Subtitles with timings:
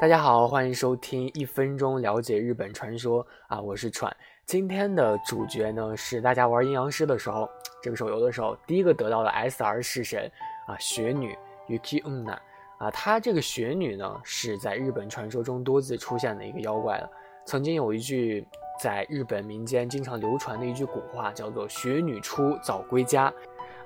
[0.00, 4.16] 大家好，欢迎收听一分钟了解日本传说啊，我是喘。
[4.46, 7.50] 今天的主角呢是大家玩阴阳师的时候，
[7.82, 10.30] 这个手游的时候第一个得到的 SR 式神
[10.68, 11.36] 啊，雪女
[11.66, 12.38] Yuki Unna
[12.78, 17.10] 啊，她这个雪女呢是在日本传说中多次出现的一个妖怪了。
[17.44, 18.46] 曾经有一句
[18.80, 23.32] 在日本民间经常流传的一句古话，叫做“雪女出，早归家”。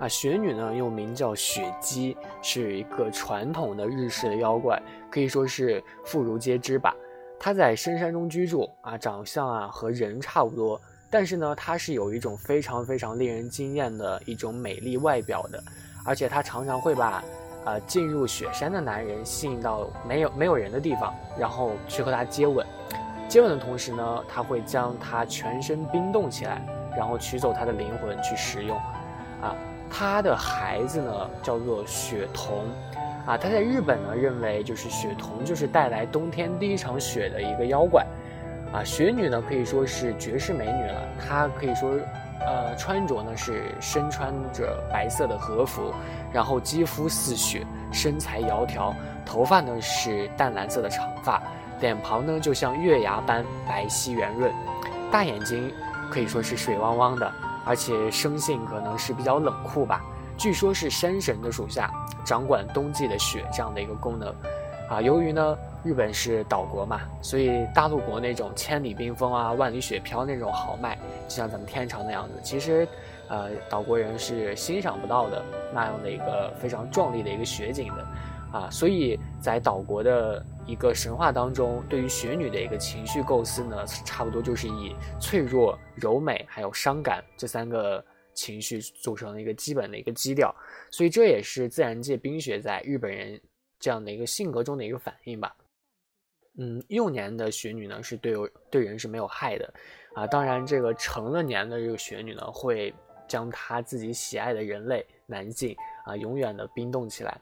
[0.00, 6.96] 啊，雪女呢又名叫雪姬，是一个传统的日式的妖怪，可以说是妇孺皆知吧。
[7.38, 15.62] 她在深山中居住，啊，长相啊和人差不多，但是呢，她是有一种非常非常令人惊艳的一种美丽外表的，
[16.02, 17.22] 而且她常常会把，
[17.66, 22.66] 呃，进入雪山的男人吸引到没有没有人的地方，然后去和他接吻。
[23.28, 26.62] 接吻的同时呢，他会将他全身冰冻起来，
[26.96, 28.78] 然后取走他的灵魂去食用，
[29.42, 29.54] 啊。
[29.90, 32.64] 他的孩子呢，叫做雪童，
[33.26, 38.06] 啊，他在日本呢认为就是雪童就是带来冬天第一场雪的一个妖怪，
[38.72, 41.90] 啊，雪女呢可以说是绝世美女了，她可以说，
[42.40, 45.92] 呃，穿着呢是身穿着白色的和服，
[46.32, 48.94] 然后肌肤似雪，身材窈窕，
[49.26, 51.42] 头发呢是淡蓝色的长发，
[51.80, 54.50] 脸庞呢就像月牙般白皙圆润，
[55.10, 55.70] 大眼睛
[56.10, 57.30] 可以说是水汪汪的。
[57.70, 60.04] 而且生性可能是比较冷酷吧，
[60.36, 61.88] 据说是山神的属下，
[62.24, 64.34] 掌管冬季的雪这样的一个功能，
[64.88, 70.98] 啊，由于呢日本是岛国嘛，所以大陆国那种千里冰封啊、万里雪飘那种豪迈，
[71.28, 72.88] 就像咱们天朝那样子，其实，
[73.28, 75.40] 呃，岛国人是欣赏不到的
[75.72, 78.04] 那样的一个非常壮丽的一个雪景的。
[78.52, 88.04] 啊，所以在岛国的一个神话当中，对于雪女的一个情绪构思呢，差不多就是以脆弱、柔美还有伤感这三个
[88.34, 90.54] 情绪组成的一个基本的一个基调。
[90.92, 93.40] 所以这也是自然界冰雪在日本人
[93.80, 95.52] 这样的一个性格中的一个反应吧。
[96.56, 98.34] 嗯，幼年的雪女呢是对
[98.70, 99.74] 对人是没有害的，
[100.14, 102.94] 啊，当然这个成了年的这个雪女呢，会
[103.26, 107.40] 将她自己喜爱的人类男性啊永远的冰冻起来。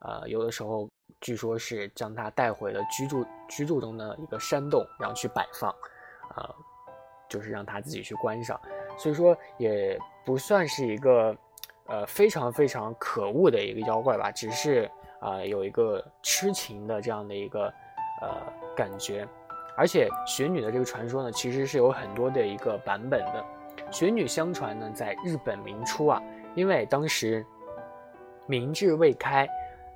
[0.00, 0.88] 呃，有的时候
[1.20, 5.74] 据说是将它带回了居住居住中的一个山洞，然后去摆放，
[6.36, 6.54] 呃，
[7.28, 8.60] 就是让他自己去观赏。
[8.96, 11.36] 所以说也不算是一个
[11.86, 17.66] 呃非常非常可恶的一个妖怪吧，只是啊有一个痴情的这样的一个
[18.22, 18.40] 呃
[18.76, 19.26] 感觉。
[19.76, 23.44] 而且雪女的这个传说呢，其实是有很多的一个版本的。
[23.90, 26.22] 雪女相传呢，在日本明初啊，
[26.54, 27.44] 因为当时
[28.46, 29.48] 明治未开。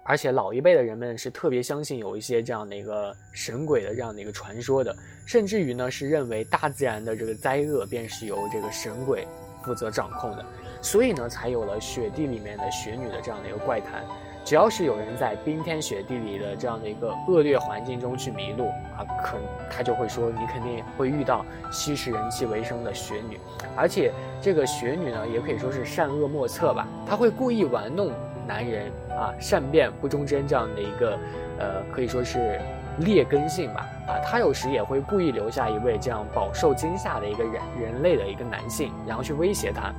[0.05, 9.27] 而且老一辈的人们是特别相信有一些这样的一个神鬼的这样的一个传说的，甚至于呢是认为大自然的这个灾厄便是由这个神鬼
[9.63, 10.45] 负责掌控的，
[10.81, 14.05] 所以呢才有了雪地里面的雪女的这样的一个怪谈。
[14.45, 18.67] 只要是有人在冰天雪地里的这样的一个恶劣环境中去迷路
[18.99, 19.39] 啊，可
[19.71, 23.39] 他就会说你肯定会遇到吸食人气为生的雪女，
[23.77, 28.13] 而且这个雪女呢也可以说是善恶莫测吧，她会故意玩弄。
[28.47, 31.19] 男人啊，善变不忠贞这样的一个，
[31.59, 32.61] 呃，可以说是
[32.99, 33.87] 劣根性吧。
[34.09, 39.93] 啊，他有时也会故意留下一位这样饱受惊吓的一个人人类的一个男性，然后去威胁他，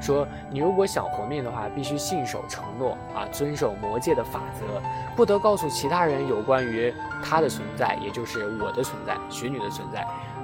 [0.00, 4.64] 说你如果想活命的话，必须信守承诺啊，遵守魔界的法则，
[5.14, 6.92] 不得告诉其他人有关于
[7.22, 10.00] 他的存在，也就是我的存在，雪女的存在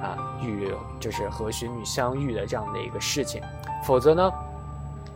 [0.07, 0.71] 啊，与
[1.01, 3.43] 就是和雪女相遇的这样的一个事情，
[3.85, 4.31] 否则呢，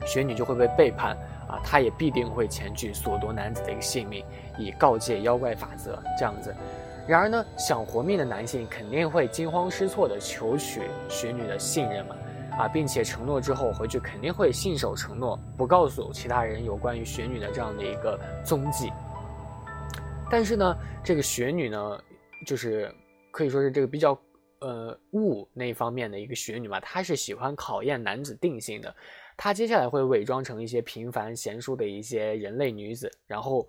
[0.07, 1.15] 雪女就会被背叛。
[1.49, 4.25] 啊，他也必定会前去索夺男子的一个性命，
[4.59, 6.55] 以告诫妖怪法则这样子。
[7.07, 12.17] 然而呢，想活命的男性肯定会惊慌失措的求取雪女的信任嘛，
[12.59, 18.93] 啊，并且承诺之后回去肯定会信守承诺，不告诉其他人有关于雪女的这样的一个踪迹。
[20.31, 22.01] 但是呢，这个雪女呢，
[22.47, 22.95] 就是
[23.33, 24.17] 可以说是这个比较
[24.61, 28.95] 呃物那方面的一个雪女嘛，她是喜欢考验男子定性的。
[29.37, 33.67] 她接下来会伪装成一些平凡贤淑的一些人类女子，然后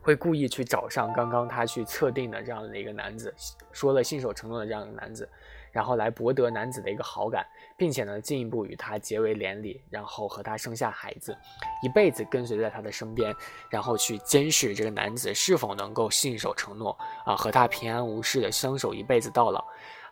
[0.00, 3.34] 会故意去找上刚刚她去测定的这样的一个男子，
[3.72, 5.28] 说了信守承诺的这样的男子，
[5.72, 7.44] 然后来博得男子的一个好感，
[7.76, 11.36] 并且呢进一步与他结为连理，然后和他生下孩子，
[11.82, 13.34] 一辈子跟随在他的身边，
[13.68, 19.66] 然后去监视这个男子是否能够信守承诺啊，和他平安无事的相守一辈子到老。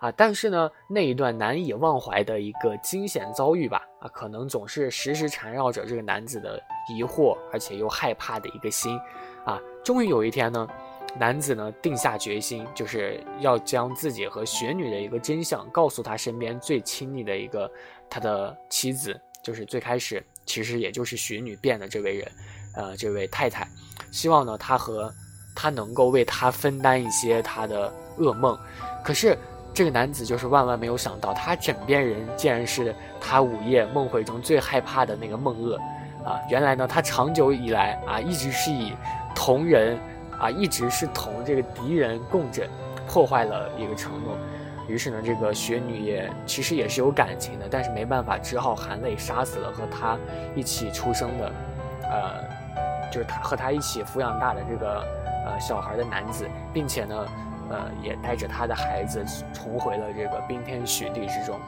[0.04, 9.00] 啊，但是呢，那一段难以忘怀的一个惊险遭遇吧，啊，可能总是时时缠绕着这个男子的疑惑，而且又害怕的一个心，
[9.46, 10.68] 啊，终于有一天呢，
[11.18, 17.70] 男子呢定下决心，就是要将自己和雪女的一个真相告诉他身边最亲密的一个
[18.10, 22.32] 他的妻子，就是最开始其实也就是雪女变的这位人，
[22.74, 23.66] 呃，这位太太，
[24.12, 25.10] 希望呢他和
[25.56, 28.54] 他能够为他分担一些他的噩梦。
[29.02, 29.34] 可是
[29.74, 35.76] 这个男子就是万万没有想到，他枕边人竟然是他午夜梦回中最害怕的那个梦恶。
[36.24, 38.94] 啊，原来呢，他长久以来啊，一直是以
[39.34, 39.98] 同人
[40.38, 42.66] 啊，一直是同这个敌人共枕，
[43.06, 44.36] 破坏了一个承诺。
[44.86, 50.16] 于是呢，这个雪女也其实也是有感情的，但是没办法，只好含泪杀死了和他
[50.54, 51.52] 一起出生的，
[52.04, 55.04] 呃，就是他和他一起抚养大的这个
[55.46, 57.26] 呃小孩的男子，并且呢，
[57.70, 61.58] 呃，也带着他的孩子重回了这个冰天雪地之中。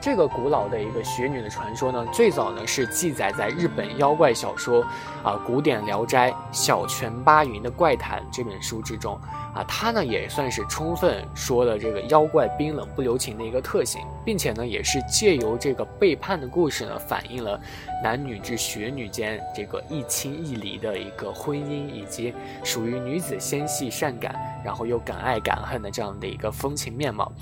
[0.00, 4.80] 这个古老的一个雪女的传说呢，最早呢是记载在日本妖怪小说
[5.24, 9.18] 啊《古典聊斋小泉八云的怪谈》这本书之中。
[9.54, 17.58] 啊，它呢也算是充分说了这个妖怪冰冷不留情的一个特性，并且呢也是借由这个背叛的故事呢，反映了
[18.04, 27.32] 男女之雪女间这个一亲一离的一个婚姻，以及属于女子纤细善感，然后又敢爱敢恨的这样的一个风情面貌。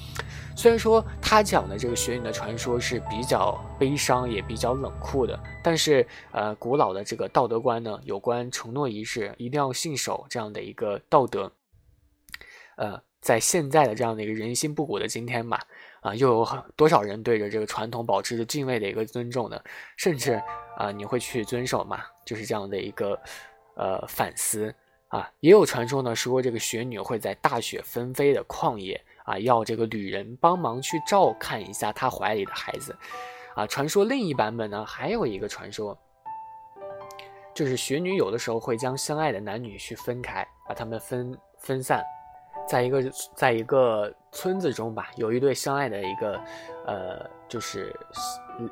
[0.54, 11.50] 虽然说他讲的这个雪女的传说是比较悲伤，也比较冷酷的，但是呃，古老的这个道德观呢，有关承诺仪式一定要信守这样的一个道德。
[12.76, 15.66] 呃，在现在的这样的一个人心不古的今天吧，
[16.00, 19.60] 啊，又有很多少人对着这个传统保持着敬畏的一个尊重呢？
[19.96, 20.40] 甚至
[20.76, 22.04] 啊，你会去遵守吗？
[22.24, 23.18] 就是这样的一个
[23.74, 24.72] 呃反思
[25.08, 25.28] 啊。
[25.40, 32.96] 也有传说呢，说这个雪女会在大雪纷飞的旷野啊，要这个旅人帮忙去照看一下她怀里的孩子
[33.54, 33.66] 啊。
[33.66, 35.98] 传说另一版本呢，还有一个传说，
[37.52, 42.04] 就是雪女有的时候会将相爱的男女去分开，把他们分分散。
[42.68, 43.02] 在一个
[43.34, 46.40] 在一个村子中吧，有一对相爱的一个，
[46.86, 47.94] 呃，就是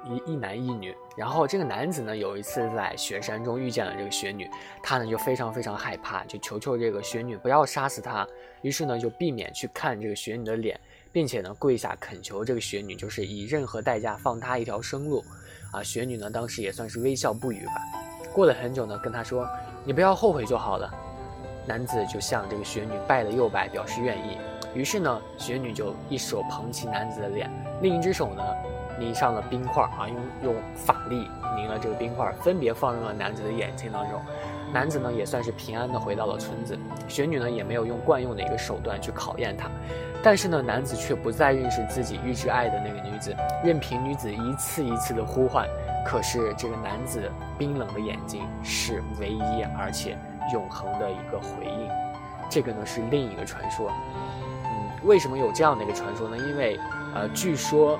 [0.04, 0.94] 一一男一女。
[1.16, 4.50] 然后这个男子呢，有一次在雪山中遇见了这个雪女，
[4.82, 8.26] 他呢就非常非常害怕，就求求这个雪女不要杀死他。
[8.62, 10.78] 于是呢，就避免去看这个雪女的脸，
[11.12, 15.22] 并且呢跪下恳求这个雪女，就是以任何代价放他一条生路。
[15.72, 17.72] 啊，雪女呢当时也算是微笑不语吧。
[18.32, 19.48] 过了很久呢，跟他说
[19.86, 20.92] ：“你不要后悔就好了。”
[21.66, 24.38] 男子就向这个雪女拜了又拜，表示愿意。
[24.74, 27.50] 于是呢，雪女就一手捧起男子的脸，
[27.80, 28.42] 另一只手呢
[28.98, 34.20] 拧上了冰块啊，用用法力拧了这个冰块，分别放入了男子的眼睛当中。
[34.72, 36.76] 男子呢也算是平安的回到了村子。
[37.06, 39.70] 雪女呢也没有用惯用的一个手段去考验他，
[40.22, 45.68] 但是呢，男子却不再认识自己预知爱的那个女子，任凭女子一次一次的呼唤。
[46.04, 50.18] 可是这个男子冰冷的眼睛是唯一，而且。
[50.52, 51.88] 永恒的一个回应，
[52.50, 53.90] 这个呢是另一个传说。
[53.90, 56.36] 嗯，为什么有这样的一个传说呢？
[56.36, 56.78] 因为，
[57.14, 57.98] 呃，据说，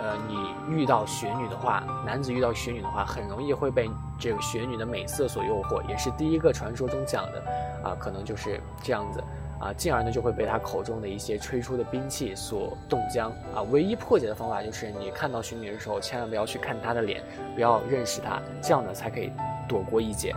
[0.00, 7.42] 呃，你遇到雪女的话，男子遇到雪女的话，很容易会被这个雪女的美色所诱惑，也是第一个传说中讲的，
[7.84, 9.22] 啊，可能就是这样子，
[9.60, 17.22] 啊，进而呢就会被他口中的一些吹出的兵器所冻僵，啊，唯一破解的方法就是你看到雪女的时候，千万不要去看她的脸，
[17.54, 19.30] 不要认识她，这样呢才可以
[19.68, 20.34] 躲过一劫。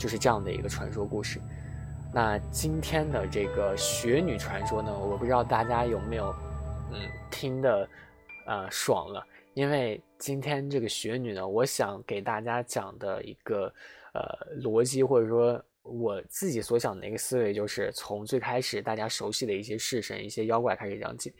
[0.00, 1.38] 就是这样的一个传说故事。
[2.12, 6.34] 那今天的这个雪女传说呢，我不知道大家有没有，
[6.90, 7.86] 嗯，听的，
[8.46, 9.22] 呃，爽了。
[9.52, 13.70] 因为今天这个雪女呢，我想给大家讲的一个，
[14.14, 14.22] 呃，
[14.62, 21.34] 逻辑或者说我自己所想的一个思维，就是从最开始大家熟悉的一些式神、一些妖怪开始讲起。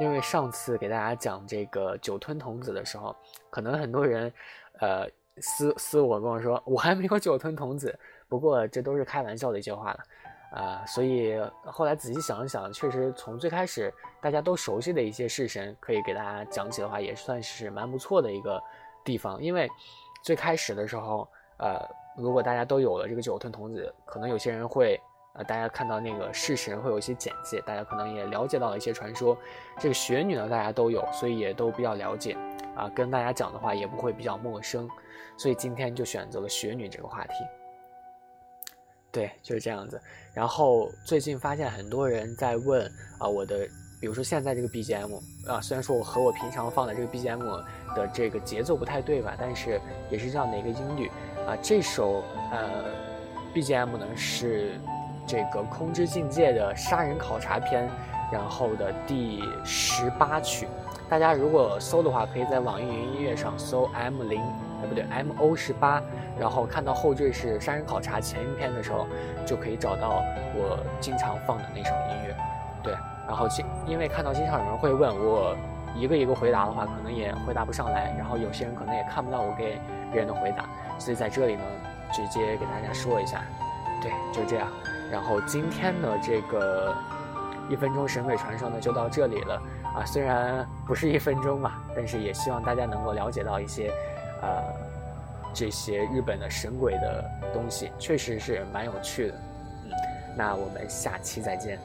[0.00, 3.14] 因为上次给大家讲这个酒吞童子的时候，
[3.50, 4.32] 可能很多人，
[4.78, 5.10] 呃。
[5.40, 7.98] 私私我跟我说，我还没有酒吞童子，
[8.28, 9.98] 不过这都是开玩笑的一些话了，
[10.52, 18.62] 啊，所以后来仔细想了想，确实从最开始大家都熟悉的一些式神，可以给大家讲起的话，也算是蛮不错的一个
[19.04, 19.42] 地方。
[19.42, 19.68] 因为
[20.22, 21.84] 最开始的时候，呃，
[22.16, 25.00] 如果大家都有了这个酒吞童子，可能有些人会，
[25.34, 29.36] 呃，大家看到那个式神会有一些简介，大家可能也了解到了一些传说。
[29.78, 32.36] 这个雪女呢，大家都有，所以也都比较了解，
[32.76, 34.88] 啊，跟大家讲的话也不会比较陌生。
[35.36, 37.32] 所以今天就选择了雪女这个话题，
[39.10, 40.00] 对，就是这样子。
[40.32, 42.86] 然后最近发现很多人在问
[43.18, 43.66] 啊，我的，
[44.00, 45.16] 比如说现在这个 BGM
[45.48, 47.64] 啊，虽然说我和我平常放的这个 BGM
[47.96, 51.08] 的这个节奏不太对吧，但是也是这样的一个音律
[51.44, 51.56] 啊。
[51.60, 52.22] 这首
[52.52, 52.84] 呃
[53.52, 54.78] BGM 呢是
[55.26, 57.88] 这个《空之境界》的杀人考察篇，
[58.32, 60.68] 然后的第十八曲。
[61.08, 64.40] 大家如果搜的话，可以在网易云音乐上搜 M 零。
[64.86, 65.98] 不对，M O 十八，
[66.38, 69.06] 然后看到后缀是杀人考察前一篇的时候，
[69.46, 70.22] 就可以找到
[70.54, 72.36] 我经常放的那首音乐。
[72.82, 72.92] 对，
[73.26, 75.56] 然后经因为看到经常有人会问我，
[75.96, 79.80] 一个一个回答的话，可能也回答不上来，然后有些人可能也看不到我给
[80.12, 81.62] 别人的回答，所以在这里呢，
[82.12, 83.42] 直接给大家说一下，
[84.02, 84.68] 对，就这样。
[85.10, 86.94] 然后今天的这个
[87.70, 89.62] 一分钟神鬼传说呢，就到这里了
[89.96, 93.92] 啊，虽然不是一分钟嘛，但是也希望大家能够了解到一些，
[94.42, 94.62] 呃，
[95.54, 99.34] 这些日本的神鬼的东西，确实是蛮有趣的。
[99.84, 99.90] 嗯，
[100.36, 101.78] 那我们下期再见。